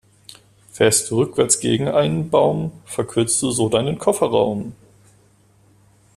[0.71, 4.73] Fährst du rückwärts gegen einen Baum, verkürzt du so deinen Kofferraum.